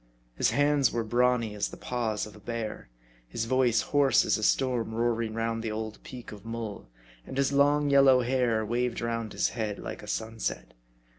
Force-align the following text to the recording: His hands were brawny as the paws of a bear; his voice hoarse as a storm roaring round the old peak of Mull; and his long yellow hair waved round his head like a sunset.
His 0.35 0.49
hands 0.49 0.91
were 0.91 1.03
brawny 1.03 1.53
as 1.53 1.69
the 1.69 1.77
paws 1.77 2.25
of 2.25 2.35
a 2.35 2.39
bear; 2.39 2.89
his 3.27 3.45
voice 3.45 3.81
hoarse 3.81 4.25
as 4.25 4.35
a 4.35 4.41
storm 4.41 4.95
roaring 4.95 5.35
round 5.35 5.61
the 5.61 5.69
old 5.71 6.01
peak 6.01 6.31
of 6.31 6.43
Mull; 6.43 6.89
and 7.23 7.37
his 7.37 7.53
long 7.53 7.91
yellow 7.91 8.21
hair 8.21 8.65
waved 8.65 8.99
round 8.99 9.31
his 9.31 9.49
head 9.49 9.77
like 9.77 10.01
a 10.01 10.07
sunset. 10.07 10.73